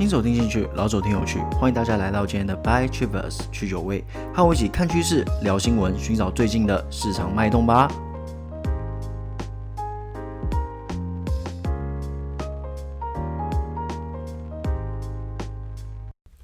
[0.00, 4.02] 新手听进去，老手听有趣，欢迎大家来到今天的 By Travers 去酒味，
[4.32, 7.86] 和我一起看趋势、聊新闻，寻找最近的市场脉动吧。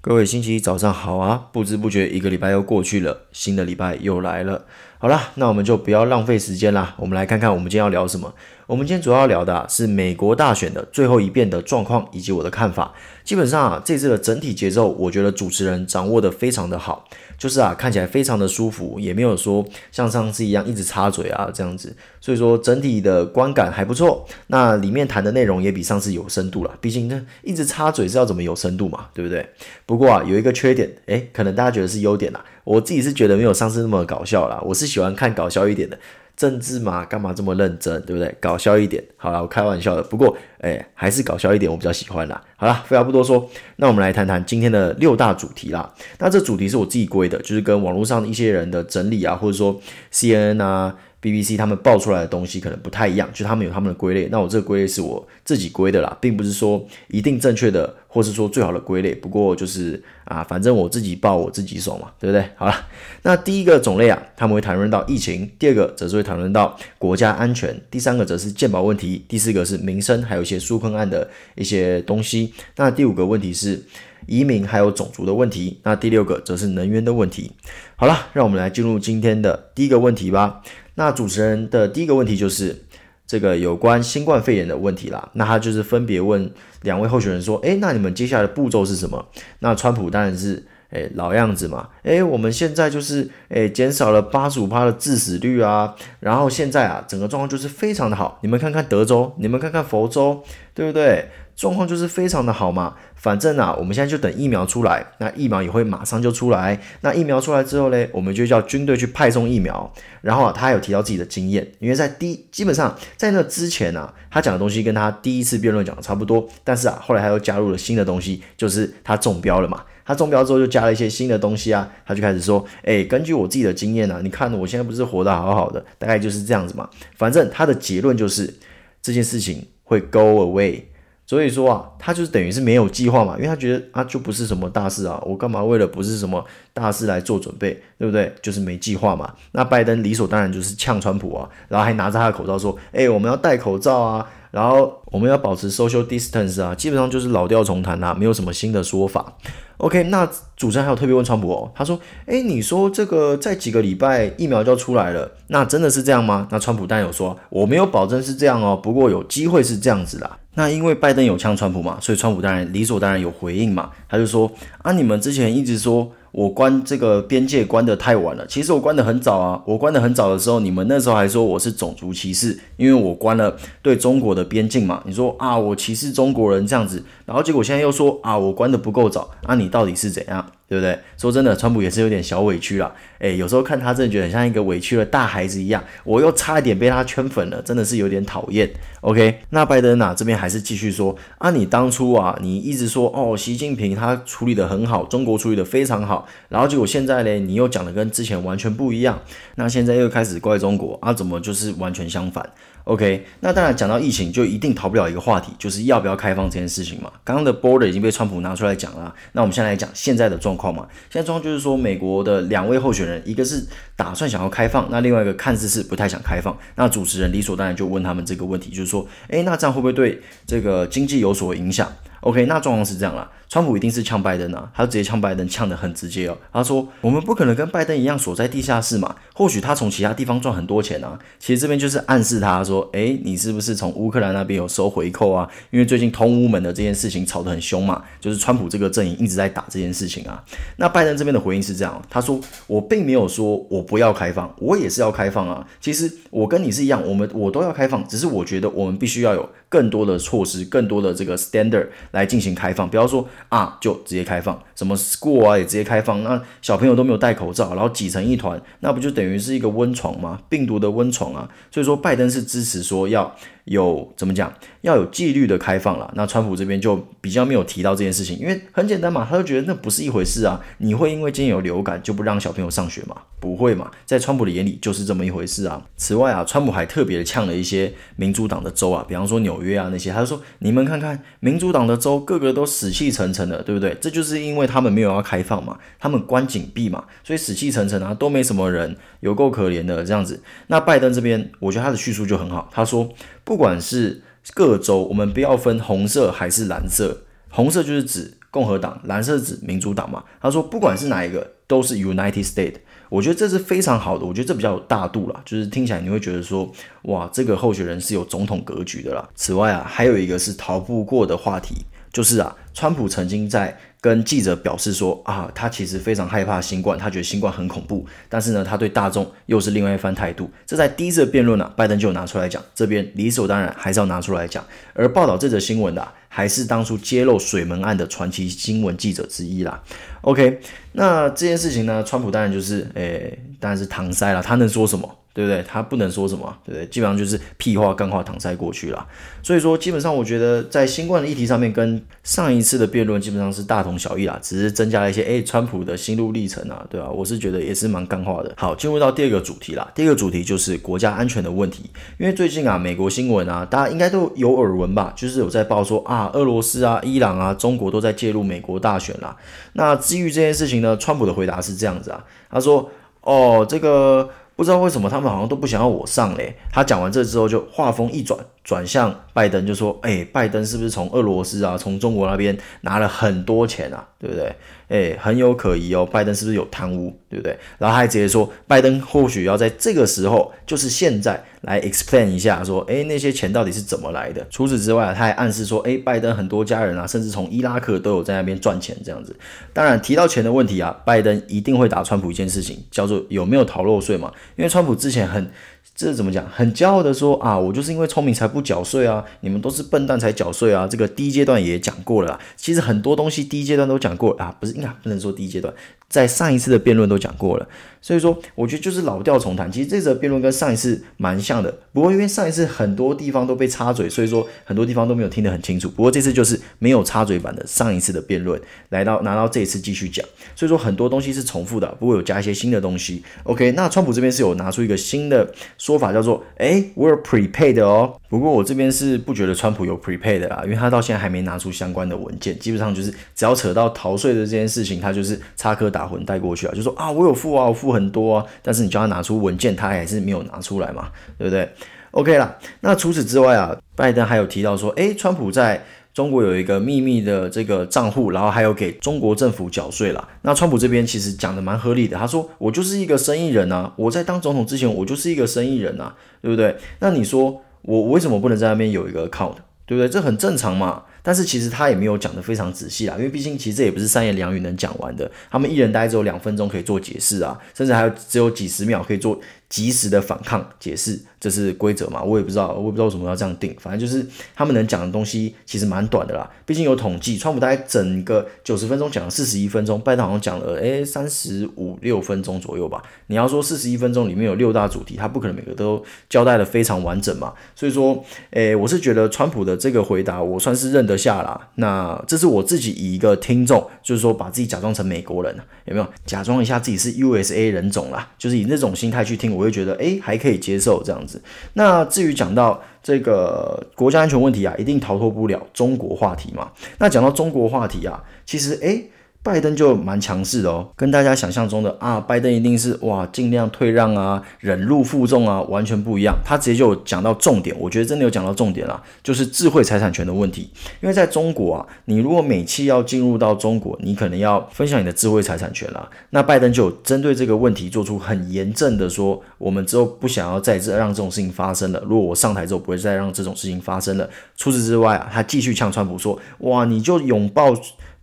[0.03, 1.49] 各位星期一早上好啊！
[1.51, 4.67] 不知不觉一个礼拜又过去了，新的礼拜又来了。
[4.99, 8.33] 好啦，那我们就不要浪费时间啦，我们来看看我们今天要聊什么。
[8.69, 12.93] 我们今天主要要聊的，是美国大选的最后一遍的状况以及我的看法。
[13.27, 17.05] 基本上啊，这次的整体节奏，我觉得主持人掌握得非常的好，
[17.37, 21.93] 就是啊，看起来非常的舒服，也没有说像上次一样一直插嘴啊这样子。
[22.21, 24.25] 所以说整体的观感还不错。
[24.47, 29.45] 那里面谈的内容也比上次有深度了，毕竟呢一直插嘴是要怎么有深度嘛，对不对？
[29.85, 32.45] 不过啊，有一个缺点，诶，可能大家觉得是优点啦。
[32.63, 35.99] 我自己是觉得没有上次那么搞笑啦，我是喜欢看搞笑一点的。
[36.37, 38.35] 政治嘛，干嘛这么认真，对不对？
[38.41, 40.03] 搞笑一点，好啦，我开玩笑的。
[40.03, 42.43] 不过，哎，还是搞笑一点，我比较喜欢啦。
[42.57, 45.93] 好啦，废话不多说，那我们来谈谈今天的六大主题啦。
[46.19, 49.81] 那这主题是我自己归的，就是跟网络上的一些人的整理啊，或者说
[50.13, 50.95] CNN 啊。
[51.23, 59.15] BBC 他们爆出来的东西可能不太一样，就他们有他们的归类，那我这个归类是我自己归的啦，并不是说一定正确的，或是说最好的归类。
[59.15, 62.43] 不过就是啊，反正我自己报我自己手嘛，对不对？
[62.57, 62.75] 好了，
[63.21, 72.55] 那第一个种类啊，他们会谈论到疫情；第二个则是会谈论到国家安全；第三个则是健保问题；第四个是民生，还有一些纾困案的一些东西。
[72.77, 73.85] 那第五个问题是
[74.27, 75.79] 移民还有种族的问题。
[75.83, 77.53] 那第六个则是能源的问题。
[77.97, 80.63] 好了，让我们来进入今天的第一个问题吧。
[80.95, 82.86] 那主持人的第一个问题就是
[83.27, 85.29] 这个有关新冠肺炎的问题啦。
[85.33, 86.51] 那他就是分别问
[86.83, 89.27] 两位候选人说：“诶，那你们接下来的步骤是什么？”
[89.61, 91.89] 那川普当然是诶老样子嘛。
[92.05, 98.39] 诶，我们现在就是诶减少了八十五趴的致死率啊，然后现在啊整个状况就是非常的好。
[98.43, 101.29] 你们看看德州，你们看看佛州，对不对？
[101.57, 106.79] 状况就是非常的好嘛，反正啊，我们现在就等疫苗出来，那疫苗也会马上就出来。
[107.01, 109.91] 那疫苗出来之后呢，我们就叫军队去派送疫苗。
[110.21, 119.83] 然后啊，他有提到自己的经验，因为在第基本上在那之前啊，他讲的东西跟他第一次辩论讲的差不多，但是啊，后来他又加入了新的东西，就是他中标了嘛。
[120.05, 126.89] 他中标之后就加了一些新的东西啊，他就开始说，哎，根据我自己的经验啊，你看我现在不是活得好好的，大概就是这样子嘛。
[127.17, 128.55] 反正他的结论就是
[129.01, 130.83] 这件事情会 go away。
[131.27, 138.33] 所以说啊，他就是等于是没有计划嘛，因为他觉得啊，就不是什么大事啊，我干嘛为了不是什么大事来做准备，对不对？
[138.41, 139.35] 就是没计划嘛。
[139.51, 149.35] 那拜登理所当然就是呛川普啊，然后还拿着他的口罩说，哎，我们要戴口罩啊，然后我们要保持 social distance 啊，基本上就是老调重弹啊，没有什么新的说法。
[149.77, 164.51] OK，那主持人还有特别问川普哦，他说：“诶，你说这个在几个礼拜疫苗就要出来了，那真的是这样吗？”那川普当然有说：“我没有保证是这样哦，不过有机会是这样子的。”那因为拜登有呛川普嘛，所以川普当然理所当然有回应嘛，他就说
[164.81, 169.63] ：“啊，你们之前一直说。”我关这个边界关的太晚了，其实我关的很早啊。
[169.65, 175.03] 我关的很早的时候，你们那时候还说我是种族歧视，因为我关了对中国的边境嘛。
[175.07, 180.45] 你说啊，我歧视中国人这样子，然后结果现在又说啊，我关的不够早，那、你到底是怎样？
[180.69, 180.99] 对不对？
[181.17, 182.93] 说真的，川普也是有点小委屈啦。
[183.19, 185.83] 诶，有时候看他真的觉得很像一个委屈的大孩子一样。
[186.05, 188.69] 我又差一点被他圈粉了，真的是有点讨厌。
[189.01, 199.21] OK，那拜登啊这边还是继续说啊，你当初啊你一直说哦，习近平他处理得很好，中国处理得非常好，然后结果现在呢，你又讲的跟之前完全不一样，
[199.55, 202.51] 那现在又开始怪中国啊，怎么就是完全相反
[202.87, 207.11] ？OK，那当然讲到疫情，就一定逃不了一个话题，就是要不要开放这件事情嘛。
[207.25, 210.87] 刚刚的 border 已经被川普拿出来讲了，那我们现在来讲现在的状况嘛。
[211.11, 213.67] 现在状况就是说，美国的两位候选人，一个是
[213.97, 216.57] 打算想要开放，那另外一个看似是不太想开放。
[216.77, 226.37] 那主持人理所当然就问他们这个问题，就是说，诶，那这样会不会对这个经济有所影响？OK，那状况是这样啦，川普一定是呛拜登啊，他直接呛拜登，呛得很直接哦。
[226.53, 235.49] 他说：“我们不可能跟拜登一样锁在地下室嘛，或许他从其他地方赚很多钱啊。”其实这边就是暗示他说：“诶，你是不是从乌克兰那边有收回扣啊？
[235.71, 240.43] 因为最近通乌门的这件事情吵得很凶嘛，就是川普这个阵营一直在打这件事情啊。”
[240.77, 245.65] 那拜登这边的回应是这样，他说：“我并没有说我不要开放，我也是要开放啊。
[245.81, 260.41] 其实我跟你是一样，我们我都要开放，只是我觉得我们必须要有更多的措施，更多的这个 standard。”来进行开放，不要说啊，就直接开放，什么 school 啊也直接开放，那小朋友都没有戴口罩，然后挤成一团，那不就等于是一个温床吗？
[260.49, 261.49] 病毒的温床啊。
[261.71, 263.35] 所以说，拜登是支持说要
[263.67, 266.13] 有怎么讲，要有纪律的开放了。
[266.17, 270.61] 那川普这边就比较没有提到这件事情，因为很简单嘛，他就觉得那不是一回事啊。
[270.79, 273.17] 你会因为今天有流感就不让小朋友上学吗？
[273.39, 275.85] 不会嘛，在川普的眼里就是这么一回事啊。
[275.97, 283.97] 此外啊，川普还特别的呛了一些民主党的州啊，比方说纽约啊那些，他就说你们看看民主党的州个个都死气沉沉的，对不对？
[284.01, 290.41] 这就是因为他们没有要开放嘛，他们关紧闭嘛，所以死气沉沉啊，都没什么人，有够可怜的这样子。
[290.69, 293.09] 那拜登这边，我觉得他的叙述就很好，他说
[293.47, 294.23] 不管是
[294.55, 300.25] 各州，我们不要分红色还是蓝色，红色就是指共和党，蓝色指民主党嘛。
[300.41, 302.75] 他说不管是哪一个，都是 United States。
[303.09, 306.69] 我觉得这是非常好的，我觉得这比较有大度啦，就是听起来你会觉得说，
[307.03, 309.29] 哇，这个候选人是有总统格局的啦。
[309.37, 320.51] 此外啊，还有一个是逃不过的话题，就是啊，川普曾经在跟记者表示说啊，他其实非常害怕新冠，他觉得新冠很恐怖，但是呢，他对大众又是另外一番态度。
[320.65, 324.65] 这在第一次辩论啊，拜登就拿出来讲，这边理所当然还是要拿出来讲。
[324.95, 329.83] 而报道这则新闻的，还是当初揭露水门案的传奇新闻记者之一啦。
[330.23, 330.59] OK，
[330.93, 335.19] 那这件事情呢，川普当然就是，诶、当然是搪塞了，他能说什么？
[335.37, 335.63] 对不对？
[335.69, 336.87] 他不能说什么，对不对？
[336.87, 339.07] 基本上就是屁话、干话搪塞过去了。
[339.43, 347.11] 所以说，基本上我觉得在新冠的议题上面，跟上一次的辩论基本上是大同小异啦，只是增加了一些，诶，川普的心路历程啊，对吧？
[347.11, 348.51] 我是觉得也是蛮干话的。
[348.57, 349.87] 好，进入到第二个主题啦。
[349.95, 359.37] 第二个主题就是国家安全的问题，因为最近啊，美国新闻啊，大家应该都有耳闻吧，就是有在报说啊，俄罗斯啊、伊朗啊、中国都在介入美国大选啦。
[359.75, 362.91] 那基于这件事情呢，川普的回答是这样子啊，他说，
[363.21, 364.31] 哦，这个。
[364.57, 366.57] 不知道为什么他们好像都不想要我上嘞。
[366.73, 374.05] 他讲完这之后，就话锋一转，转向拜登，就说：“哎，拜登是不是从俄罗斯啊，从中国那边拿了很多钱啊？
[374.19, 374.57] 对不对？
[374.89, 376.05] 哎，很有可疑哦。
[376.05, 377.17] 拜登是不是有贪污？
[377.29, 377.57] 对不对？
[377.79, 384.47] 然后他还直接说，拜登或许要在这个时候，就是现在。”来 explain 一下，说，诶，那些钱到底是怎么来的？
[384.51, 389.35] 除此之外，他还暗示说，诶，拜登很多家人啊，甚至从伊拉克都有在那边赚钱，这样子。
[389.73, 394.33] 当然，提到钱的问题啊，拜登一定会打川普一件事情，叫做有没有逃漏税嘛？
[394.55, 395.51] 因为川普之前很。
[395.95, 396.47] 这怎么讲？
[396.51, 400.87] 很骄傲的说啊，我就是因为聪明才不不缴税啊，你们都是笨蛋才缴税啊。
[400.87, 405.73] 这个第一阶段也讲过了啦，其实很多东西第一阶段都讲过啊，不是应该不能说第一阶段，
[406.09, 407.69] 在上一次的辩论都讲过了。
[408.07, 409.69] 所以说，我觉得就是老调重弹。
[409.73, 415.91] 其实这则辩论跟上一次蛮像的，不过因为上一次很多地方都被插嘴，所以说很多地方都没有听得很清楚。
[415.91, 418.61] 不过这次就是没有插嘴版的上一次的辩论，
[418.91, 420.25] 来到拿到这一次继续讲。
[420.55, 423.25] 所以说很多东西是重复的，不过有加一些新的东西。
[423.43, 425.53] OK，那川普这边是有拿出一个新的。
[425.77, 428.15] 说法叫做，哎，we're prepared 哦。
[428.29, 441.69] 不过我这边是不觉得川普有 prepaid 的啦，因为他到现在还没拿出相关的文件，基本上就是只要扯到逃税的这件事情，他就是插科打诨带过去啊，就说啊，我有付啊，我付很多啊，但是你叫他拿出文件，他还是没有拿出来嘛，对不对
[442.13, 445.83] ？OK 啦，那除此之外啊，拜登还有提到说，哎，川普在。
[446.17, 450.29] 中国有一个秘密的这个账户，然后还有给中国政府缴税啦。
[450.41, 456.75] 那川普这边其实讲的蛮合理的，他说我就是一个生意人啊，我在当总统之前我就是一个生意人啊，对不对？
[457.01, 460.09] 那你说我为什么不能在那边有一个 account，对不对？
[460.09, 461.03] 这很正常嘛。
[461.27, 469.41] 但是其实他也没有讲的非常仔细啊，因为毕竟其实这也不是三言两语能讲完的，他们一人大概只有两分钟可以做解释啊，甚至还有只有几十秒可以做。
[469.69, 472.23] 及时的反抗解释，这是规则嘛？
[472.23, 473.75] 我也不知道，我也不知道为什么要这样定。
[473.81, 474.25] 反正就是
[474.55, 476.49] 他们能讲的东西其实蛮短的啦。
[476.65, 483.03] 毕竟有统计，川普大概整个九十分钟讲了四十一分钟，拜登好像讲了诶三十五六分钟左右吧。
[483.27, 487.53] 你要说四十一分钟里面有六大主题，他不可能每个都交代的非常完整嘛。
[487.75, 491.69] 所以说，诶，我是觉得川普的这个回答我算是认得下啦。
[491.75, 495.53] 那这是我自己以一个听众，就是说把自己假装成美国人，
[495.87, 496.07] 有没有？
[496.25, 499.56] 假装一下自己是 USA 人种啦，就是以那种心态去听。
[499.57, 501.43] 我会觉得，诶，还可以接受这样子。
[501.73, 506.71] 那至于讲到这个国家安全问题啊，一定逃脱不了中国话题嘛。
[506.99, 509.11] 那讲到中国话题啊，其实，诶。
[509.47, 516.37] 拜登就蛮强势的哦，跟大家想象中的啊，拜登一定是哇尽量退让啊，忍辱负重啊，完全不一样。
[516.45, 520.69] 他直接就讲到重点，我觉得真的有讲到重点啦，就是智慧财产权的问题。
[521.01, 526.11] 因为在中国啊，你如果美企要进入到中国，你可能要分享你的智慧财产权啦。
[526.31, 532.03] 那拜登就针对这个问题做出很严正的说，我们之后不想要再这让这种事情发生了。
[532.05, 534.29] 如果我上台之后不会再让这种事情发生了。
[534.57, 537.73] 除此之外啊，他继续呛川普说，哇，你就拥抱。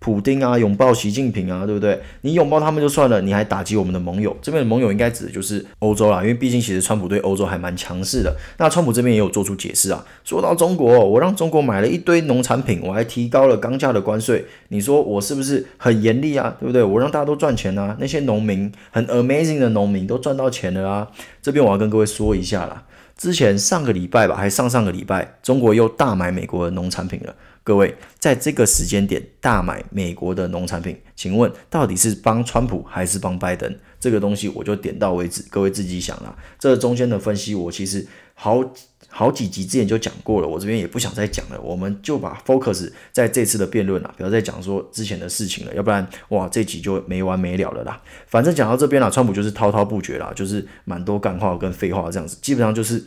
[0.04, 1.98] 普丁啊，拥抱习近平啊，对不对？
[2.22, 4.36] 你拥抱他们就算了，你还打击我们的盟友。
[4.42, 8.36] 这边的盟友应该指的就是欧洲啦，因为毕竟其实川普对欧洲还蛮强势的。
[8.58, 14.46] 那川普这边也有做出解释啊，说到中国，我让中国买了一堆农产品，我还提高了钢价的关税。
[14.68, 16.54] 你说我是不是很严厉啊？
[16.60, 16.84] 对不对？
[16.84, 21.08] 我让大家都赚钱啊，那些农民很 amazing 的农民都赚到钱了啊。
[21.42, 22.84] 这边我要跟各位说一下啦。
[23.16, 27.34] 之前上个礼拜吧，还上上个礼拜，中国又大买美国的农产品了。
[27.64, 33.74] 各位，在这个时间点大买美国的农产品，请问到底是帮川普还是帮拜登？
[34.02, 36.36] 这个东西我就点到为止，各位自己想啦。
[36.60, 38.62] 这中间的分析，我其实好
[39.08, 41.62] 好几集之前就讲过了，我这边也不想再讲了。
[41.62, 48.02] 我们就把 focus 在这次的辩论啦，不要再讲说之前的事情了，要不然哇，这集就没完没了了啦。
[48.28, 53.02] 反正讲到这边啦，川普就是滔滔不绝啦，就是蛮多干话跟废话这样子，基本上就是。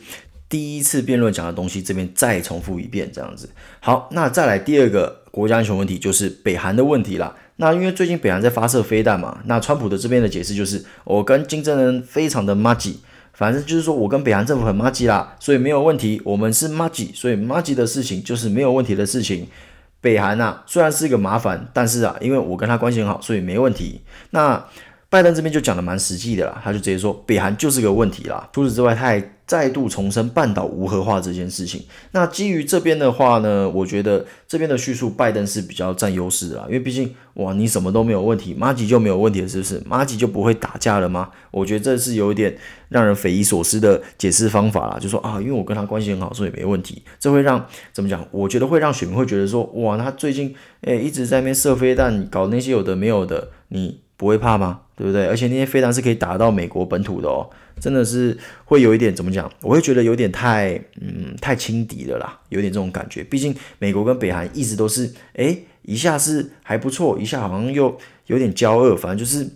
[0.49, 3.49] 第一次辩论讲的东西，这边再重复一遍，这样子。
[3.79, 7.35] 好，那再来第二个国家安全问题，就是北韩的问题啦。
[7.57, 13.01] 那因为最近北韩在发射飞弹嘛，那川普的这边的解释就是，我跟金正恩非常的麻吉，
[13.33, 16.21] 反正就是说我跟北韩政府很麻吉啦，所以没有问题。
[16.23, 19.47] 我们是麻吉，所以麻吉的事情就是没有问题的事情。
[19.99, 24.01] 北韩啊，虽然是一个麻烦，但是啊，因为我跟他关系很好，所以没问题。
[24.29, 24.63] 那
[25.09, 28.49] 拜登这边就讲的蛮实际的啦，他就直接说北韩就是个问题啦。
[28.51, 31.81] 除此之外，他还再度重申半岛无核化这件事情。
[32.11, 39.81] 那基于这边的话呢，我觉得这边的叙述拜登是比较占优势的啦，因为毕竟哇，你什么都没有问题，马吉就没有问题了，是不是？
[39.85, 41.29] 马吉就不会打架了吗？
[41.51, 42.57] 我觉得这是有一点
[42.89, 47.01] 让人匪夷所思的解释方法啦，就说啊，因为我跟他关系很好，所以没问题。
[47.17, 48.27] 这会让怎么讲？
[48.31, 54.81] 我觉得会让选民会觉得说，哇，他最近诶一直在那边射飞弹，搞那些有的没有的，你不会怕吗？
[54.95, 55.27] 对不对？
[55.27, 57.47] 而且那些飞弹是可以打到美国本土的哦，
[57.79, 59.49] 真的是会有一点怎么讲？
[59.61, 63.23] 我会觉得有点太嗯太轻敌了啦，有点这种感觉。
[63.23, 67.95] 毕竟美国跟北韩一直都是哎一下是还不错，一下好像又
[68.25, 68.95] 有点交恶。
[68.95, 69.47] 反正就是，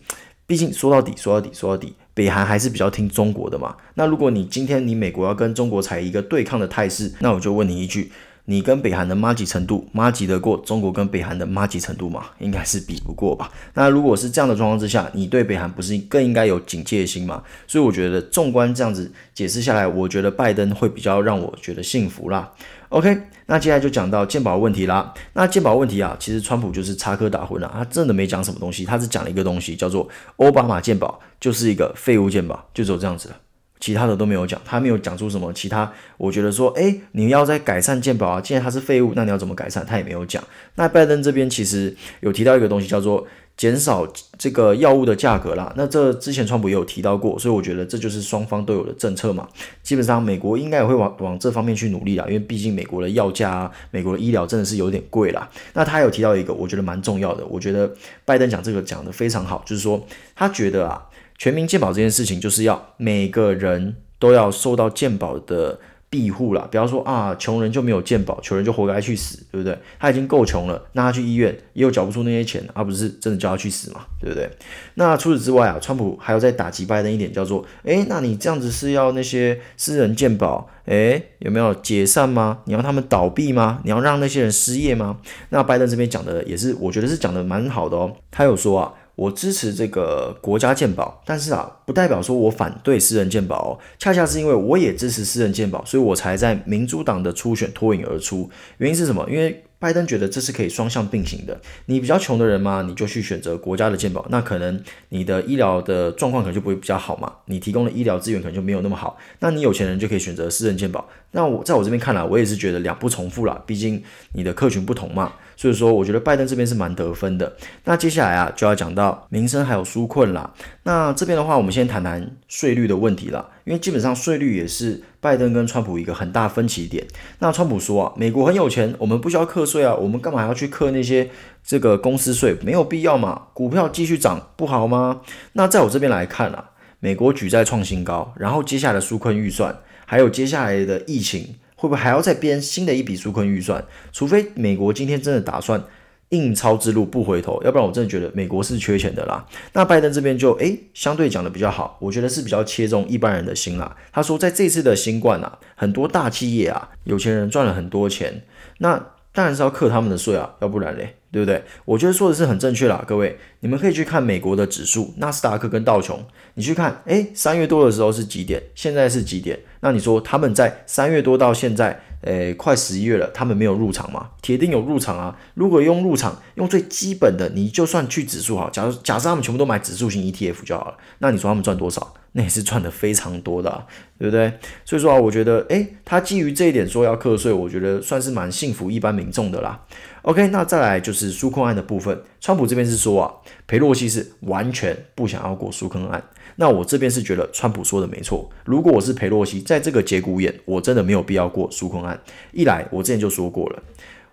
[0.45, 3.75] 毕竟说到底说到底说到底，北韩还是比较听中国的嘛。
[3.95, 8.11] 那如果你今天你美国要跟中国采一个对抗的态势，那我就问你一句。
[8.45, 12.25] 你跟北韩的麻吉程度，麻吉得过中国跟北韩的麻吉程度吗？
[12.39, 13.51] 应该是比不过吧。
[13.75, 17.43] 那如果是这样的状况之下，你对北韩不是更应该有警戒心吗？
[17.67, 22.51] 所以我觉得，纵观这样子解释下来，我觉得拜登会比较让我觉得幸福啦。
[22.89, 25.13] OK，那接下来就讲到鉴宝问题啦。
[25.33, 33.35] 那鉴宝问题啊，其实川普就是插科打诨了，他真的没讲什么东西，他只讲了一个东西，叫做奥巴马鉴宝就是一个废物鉴宝，就只有这样子了。
[33.81, 35.91] 其他的都没有讲，他没有讲出什么其他。
[36.17, 39.83] 我觉得说，诶，你要在改善健保啊，既然它是废物，那你要怎么改善？
[39.83, 40.41] 他也没有讲。
[40.75, 44.07] 那拜登这边其实有提到一个东西，叫做减少
[44.37, 45.73] 这个药物的价格啦。
[45.75, 49.47] 那这之前川普也有提到过，所以我觉得这就是双方都有的政策嘛。
[49.81, 55.49] 基本上美国应该也会往往这方面去努力啦，因为毕竟美国的药价啊，美国的医疗真的是有点贵啦。
[55.73, 57.91] 那他有提到一个，我觉得蛮重要的，我觉得
[58.25, 61.07] 拜登讲这个讲得非常好，就是说他觉得啊。
[61.41, 66.67] 全民健保这件事情，就是要每个人都要受到健保的庇护啦。
[66.69, 69.75] 比方说啊，穷人就没有健保，穷人就活该去死，对不对？
[69.97, 74.47] 他已经够穷了，那他去医院也有缴不出那些钱，而不是真的叫他去死嘛，对不对？
[74.93, 82.59] 那除此之外啊，川普还要再打击拜登一点，叫做，诶，那你这样子是要那些私人健保，诶，有没有解散吗？
[82.65, 83.81] 你要他们倒闭吗？
[83.83, 85.17] 你要让那些人失业吗？
[85.49, 88.15] 那拜登这边讲的也是，我觉得是讲的蛮好的哦。
[88.29, 88.93] 他有说啊。
[89.15, 93.79] 我支持这个国家健保，但是啊，不代表说我反对私人健保。
[93.99, 98.49] 恰恰是因为我也支持私人健保，所以我才在民主党的初选脱颖而出。
[98.77, 99.27] 原因是什么？
[99.29, 101.59] 因为拜登觉得这是可以双向并行的。
[101.87, 109.17] 你比较穷的人嘛，你就去选择国家的健保，那可能你的医疗的状况可能就不会比较好嘛，你提供的医疗资源可能就没有那么好。
[109.39, 111.07] 那你有钱人就可以选择私人健保。
[111.31, 114.01] 那我在我这边看来，我也是觉得两不重复啦，毕竟
[114.33, 115.33] 你的客群不同嘛。
[115.61, 117.55] 所以说，我觉得拜登这边是蛮得分的。
[117.83, 120.51] 那接下来啊，就要讲到民生还有纾困啦。
[120.81, 123.47] 那这边的话，我们先谈谈税率的问题啦。
[123.63, 127.05] 因为基本上税率也是拜登跟川普一个很大分歧点。
[127.37, 131.29] 那川普说啊，美国很有钱，我们不需要课税啊，我们干嘛要去课那些
[131.63, 132.57] 这个公司税？
[132.63, 133.43] 没有必要嘛。
[133.53, 135.21] 股票继续涨不好吗？
[135.53, 139.77] 那在我这边来看啊，美国举债创新高，然后接下来的纾困预算，
[140.07, 141.53] 还有接下来的疫情。
[141.81, 143.83] 会不会还要再编新的一笔纾困预算？
[144.11, 145.83] 除非美国今天真的打算
[146.29, 149.43] 印钞之路不回头，要不然我真的觉得美国是缺钱的啦。
[149.73, 153.97] 那拜登这边就诶相对讲的比较好，我觉得是比较切中一般人的心啦。
[154.11, 158.43] 他说在这次的新冠啊，很多大企业啊，有钱人赚了很多钱，
[158.77, 161.15] 那当然是要克他们的税啊，要不然嘞。
[161.33, 161.63] 对不对？
[161.85, 168.61] 我觉得说的是很正确啦，各位，你们可以去看美国的指数，纳斯达克跟道琼，你去看，诶，三月多的时候是几点？
[168.75, 169.57] 现在是几点？
[169.81, 174.29] 那你说他们在三月多到现在，诶，快十一月了，他们没有入场吗？
[174.41, 175.37] 铁定有入场啊！
[175.55, 182.13] 如果用入场，用最基本的，你就算去指数好，假如假设他们全部都买指数型 ETF 就好了，那你说他们赚多少？
[182.33, 183.85] 那也是赚的非常多的，
[184.17, 184.53] 对不对？
[184.85, 189.85] 所以说啊，我觉得，诶，他基于这一点说要课税，我觉得算是蛮幸福一般民众的啦。
[190.21, 193.33] OK，那再来就是纾困案的部分，川普这边是说啊，
[193.67, 196.23] 裴洛西是完全不想要过纾困案。
[196.55, 202.19] 那我这边是觉得川普说的没错，如果我是裴洛西，在这个节骨眼，我真的没有必要过纾困案。
[202.51, 203.83] 一来，我之前就说过了。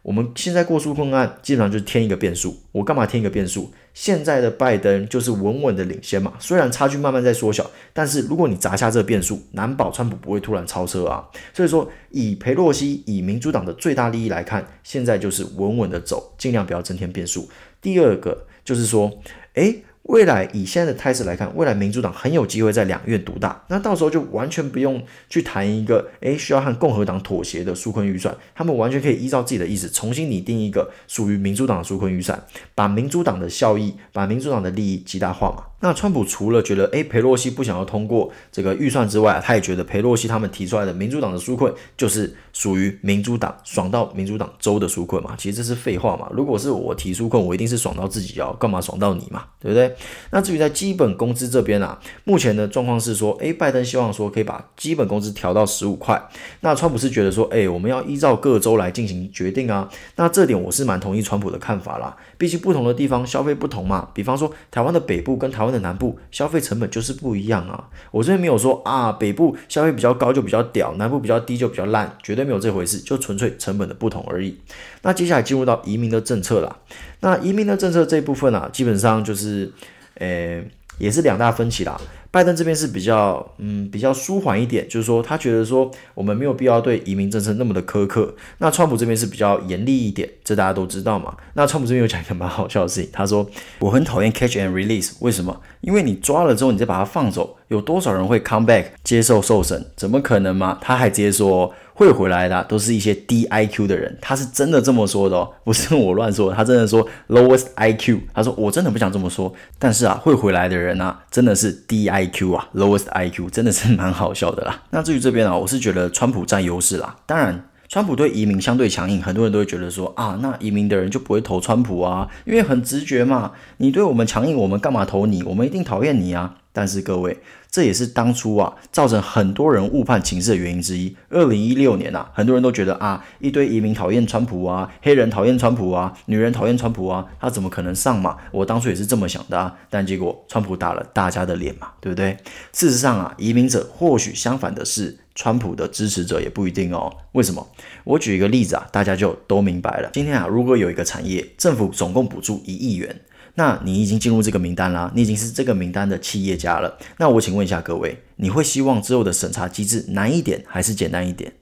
[0.03, 2.57] 我们现在过纾困案，基本上就是添一个变数。
[2.73, 3.71] 我干嘛添一个变数？
[3.93, 11.29] 现在的拜登就是稳稳的领先嘛，虽然差距慢慢在缩小，但是如果你砸下这个变数，难保川普不会突然超车啊。
[11.53, 17.49] 所以说，以裴洛西以民主党的最大利益来看，现在就是稳稳的走，尽量不要增添变数。
[17.81, 19.19] 第二个就是说，
[19.55, 19.83] 诶。
[20.09, 32.43] 未来以现在的态势来看，未来民主党很有机会在两院独大，那到时候就完全不用去谈一个诶需要和共和党妥协的纾困预算，他们完全可以依照自己的意思重新拟定一个属于民主党的纾困预算，
[32.75, 35.65] 把民主党的效益、把民主党的利益极大化嘛。
[35.81, 45.35] 那川普除了觉得诶裴洛西不想要通过这个预算之外，他也觉得裴洛西他们提出来的民主党的纾困就是属于民主党爽到民主党州的纾困嘛。
[45.39, 46.29] 其实这是废话嘛。
[46.33, 49.45] 如果是我提纾困，我一定是爽到自己要，干嘛爽到你嘛？
[49.61, 49.95] 对不对？
[50.33, 56.21] 那至于在基本工资这边啊，目前的状况是说，诶拜登希望说可以把基本工资调到十五块。
[56.61, 59.89] 那川普是觉得说，诶我们要依照各州来进行决定啊。
[60.17, 62.17] 那这点我是蛮同意川普的看法啦。
[62.37, 64.09] 毕竟不同的地方消费不同嘛。
[64.13, 67.89] 比方说台湾的北部跟台湾的南部消费成本就是不一样啊！
[68.11, 74.59] 我这边没有说啊，北部消费比较高就比较屌，南部比较低就比较烂，绝对没有这回事，就纯粹成本的不同而已。
[75.03, 76.77] 那接下来进入到移民的政策啦，
[77.21, 79.71] 那移民的政策这一部分啊，基本上就是，
[80.15, 82.01] 诶，也是两大分歧啦。
[82.31, 88.35] 拜登这边是比较，嗯，比较舒缓一点，就是说他觉得说我们没有必要对移民政策那么的苛刻。
[88.59, 91.35] 那川普这边是比较严厉一点，这大家都知道嘛。
[91.55, 95.61] 那川普这边有讲一个蛮好笑的事情，他说我很讨厌 catch and release，为什么？
[95.81, 99.87] 因为你抓了之后，你再把它放走，有多少人会 come back 接受受审？
[99.97, 100.79] 怎么可能嘛？
[100.81, 101.73] 他还直接说。
[101.99, 114.81] 会回来的，都是一些低 IQ 的人，他是真的这么说的哦，不是我乱说，他真的说 lowest IQ，他说我真的不想这么说，但是啊，会回来的人啊，真的是低 IQ 啊，lowest IQ，真的是蛮好笑的啦。
[114.91, 117.65] 那至于这边啊，我是觉得川普占优势啦，当然。
[117.91, 125.43] 川普对移民相对强硬，很多人都会觉得说啊，那移民的人就不会投川普啊，因为很直觉嘛，你对我们强硬，我们干嘛投你？
[125.43, 126.55] 我们一定讨厌你啊！
[126.79, 127.37] 但是各位，
[127.69, 131.17] 这也是当初啊造成很多人误判情势的原因之一。
[131.29, 138.37] 二零一六年啊，很多人都觉得啊，一堆移民讨厌川普啊，黑人讨厌川普啊，女人讨厌川普啊，他怎么可能上嘛？
[138.53, 142.37] 我当初也是这么想的啊，但结果川普打了大家的脸嘛，对不对？
[142.73, 145.19] 事实上啊，移民者或许相反的是。
[145.35, 147.17] 川普的支持者也不一定哦。
[147.31, 147.65] 为什么？
[148.03, 150.11] 我举一个例子啊，大家就都明白了。
[150.13, 153.21] 今天啊，如果有一个产业，政府总共补助一亿元，
[153.55, 156.99] 那你已经进入这个名单啦，你已经是这个名单的企业家了。
[157.19, 161.53] 那我请问一下各位，你会希望之后的审查机制难一点还是简单一点？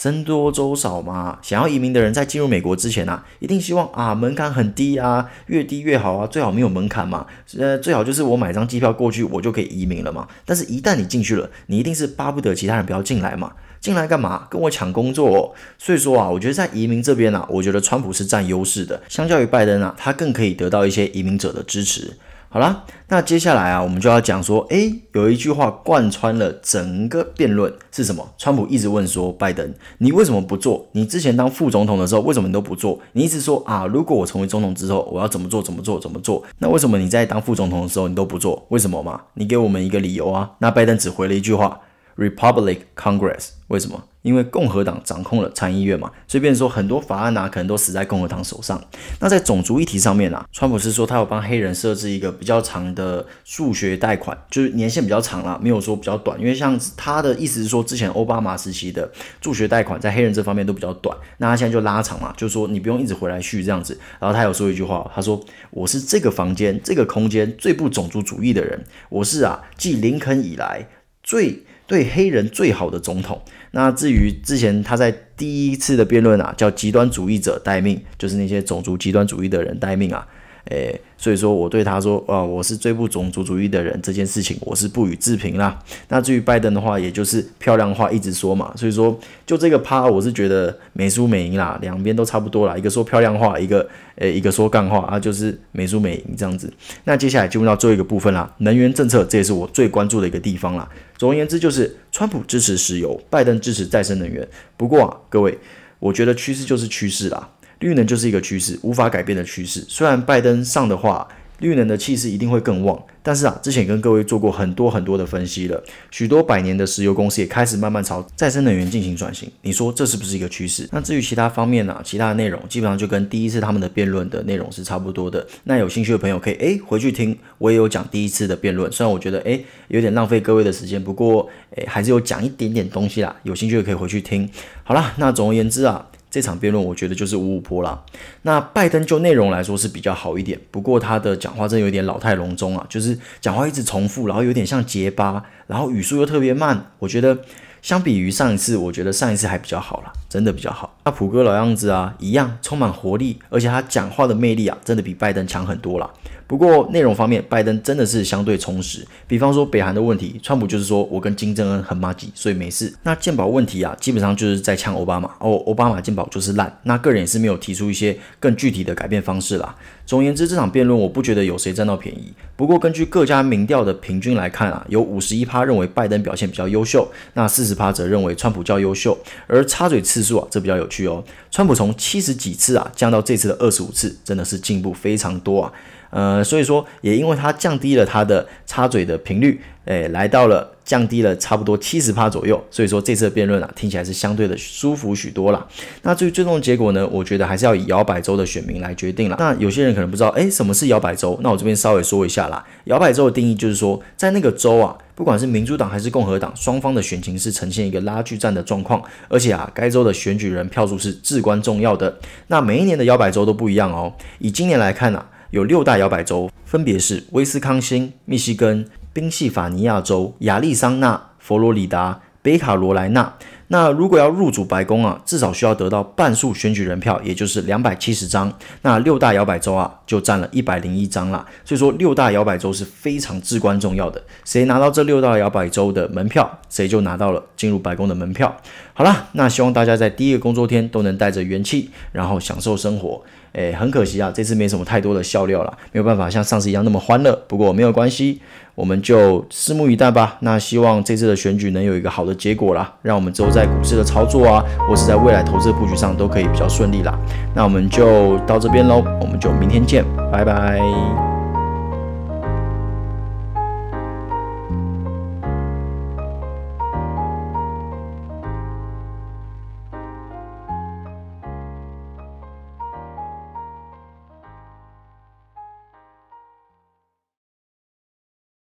[0.00, 7.26] 僧多粥少嘛，想要移民的人在进入美国之前啊，一定希望啊门槛很低啊，越低越好啊，最好没有门槛嘛，
[7.58, 10.28] 呃最好就是我买张机票过去，我就可以移民了嘛。
[10.44, 14.46] 但是，一旦你进去了，你一定是巴不得其他人不要进来嘛，进来干嘛？
[14.48, 15.50] 跟我抢工作哦。
[15.78, 22.16] 所以说啊，我觉得在移民这边啊，我觉得川普是占优势的，相较于拜登啊，他更可以得到一些移民者的支持。
[22.50, 28.26] 好啦，那接下来啊，我们就要讲说，诶，有一句话贯穿了整个辩论是什么？
[28.38, 30.86] 川普一直问说，拜登，你为什么不做？
[30.92, 32.98] 你之前当副总统的时候，为什么你都不做？
[33.12, 35.62] 你一直说啊，如果我成为总统之后，我要怎么做？
[35.62, 36.00] 怎么做？
[36.00, 36.42] 怎么做？
[36.58, 38.64] 那为什么你在当副总统的时候你都不做？
[38.70, 39.20] 为什么嘛？
[39.34, 40.52] 你给我们一个理由啊。
[40.60, 41.78] 那拜登只回了一句话
[42.18, 43.50] ：Republic Congress。
[43.68, 44.02] 为什么？
[44.22, 48.82] 因为共和党掌控了参议院嘛，所以变成说很多法案啊，可能都死在共和党手上。
[49.20, 56.38] 那在种族议题上面啊，川普是说他有帮黑人设置一个比较长的助学贷款，就是年限比较长啦，没有说比较短。
[56.40, 63.98] 因为像他的意思是说，之前奥巴马时期的助学贷款在黑人这方面都比较短，那他现在就拉长嘛，就是说你不用一直回来续这样子。
[64.18, 65.38] 然后他有说一句话，他说
[65.70, 70.88] ：“我是这个房间这个空间最不种族主义的人，我是啊，继林肯以来
[71.28, 80.26] 最对黑人最好的总统。”那至于之前他在第一次的辩论啊，叫极端主义者待命，就是那些种族极端主义的人待命啊。
[80.70, 85.78] 诶，所以说我对他说，啊，我是最不种族主义的人，这件事情我是不予置评啦。
[86.08, 96.72] 那至于拜登的话，也就是漂亮话一直说嘛，所以说就这个趴，我是觉得没输没赢啦，两边都差不多啦，一个说漂亮话，一个诶，一个说干话啊，就是没输没赢这样子。
[97.04, 100.88] 那接下来进入到最后一个部分啦，能源政策，这也是我最关注的一个地方啦。
[101.16, 104.46] 总而言之，就是川普支持石油，拜登支持再生能源。
[104.76, 105.58] 不过啊，各位，
[105.98, 107.48] 我觉得趋势就是趋势啦。
[107.80, 109.84] 绿能就是一个趋势，无法改变的趋势。
[109.88, 111.28] 虽然拜登上的话，
[111.60, 113.00] 绿能的气势一定会更旺。
[113.20, 119.50] 但是啊，之前跟各位做过很多很多的分析了，许多百年的石油公司也开始慢慢朝再生能源进行转型。
[119.60, 120.88] 你说这是不是一个趋势？
[120.92, 125.46] 那至于其他方面呢、其他的内容基本上就跟第一次他们的辩论的内容是差不多的。
[125.64, 128.90] 那有兴趣的朋友可以诶回去听，我也有讲第一次的辩论。
[128.90, 133.36] 虽然我觉得诶有点浪费各位的时间，不过诶还是有讲一点点东西啦。
[133.42, 134.48] 有兴趣的可以回去听。
[134.84, 136.08] 好啦，那总而言之啊。
[136.30, 138.04] 这场辩论我觉得就是五五波啦。
[138.42, 146.92] 那拜登就内容来说是比较好一点，不过他的讲话真有点老态龙钟啊，就是讲话一直重复，然后有点像结巴，然后语速又特别慢。
[146.98, 147.38] 我觉得
[147.80, 150.96] 相比于上一次，我觉得上一次还比较好啦，真的比较好。
[151.04, 156.08] 那普哥老样子啊，一样充满活力，而且他讲话的魅力啊，真的比拜登强很多啦。
[156.46, 159.06] 不过内容方面，拜登真的是相对充实。
[159.26, 162.90] 比方说北韩的问题，川普就是说我跟金正恩很麻吉，所以没事。
[163.02, 166.78] 那健保问题啊，基本上就是在呛奥巴马哦，奥巴马健保就是烂。
[166.84, 169.74] 那个人也是没有提出一些更具体的改变方式啦。
[170.06, 172.32] 总而言之，这场辩论我不觉得有谁占到便宜。
[172.56, 179.16] 不过根据各家民调的平均来看啊，有五十一趴认为拜登表现比较优秀，那四十趴则认为川普较优秀。
[179.46, 181.22] 而插嘴吃次数啊，这比较有趣哦。
[181.50, 185.72] 川普从七十几次啊降到这次的二十五次，真的是进步非常多啊。
[186.10, 195.66] 呃，所以说也因为它降低了它的插嘴的频率，诶，来到了降低了差不多七十趴左右，所以说这次的辩论啊，听起来是相对的舒服许多啦。
[196.02, 199.36] 那至于最终的结果呢，我觉得还是要以摇摆州的选民来决定了。
[199.38, 201.40] 那有些人可能不知道，诶，什么是摇摆州？
[201.42, 202.62] 那我这边稍微说一下啦。
[202.84, 212.18] 摇摆州的定义就是说，在那个州啊，不管是民主党还是共和党，双方的选情是呈现一个拉锯战的状况，而且啊，该州的选举人票数是至关重要的。
[212.48, 214.12] 那每一年的摇摆州都不一样哦。
[214.38, 215.30] 以今年来看呢、啊。
[215.50, 218.86] 有六大摇摆州，分别是威斯康星、密西根、
[219.18, 223.34] 宾夕法尼亚州、亚利桑那、佛罗里达、北卡罗来纳。
[223.66, 228.50] 那如果要入主白宫啊，至少需要得到半数选举人票，也就是两百七十张。
[228.82, 231.44] 那六大摇摆州啊，就占了一百零一张啦。
[231.64, 234.22] 所以说，六大摇摆州是非常至关重要的。
[234.44, 238.56] 谁拿到这六大摇摆州的门票，谁就拿到了进入白宫的门票。
[238.94, 243.20] 好啦，那希望大家在第一个工作天都能带着元气，然后享受生活。
[243.52, 247.34] 诶，很可惜啊，这次没什么太多的笑料了，没有办法像上次一样那么欢乐。
[247.46, 248.40] 不过没有关系。
[248.74, 250.36] 我们就拭目以待吧。
[250.38, 257.18] 那希望这次的选举能有一个好的结果啦，让我们之后在股市的操作啊，或是在未来投资的布局上都可以比较顺利啦。
[257.56, 261.27] 那我们就到这边喽，我们就明天见，拜拜。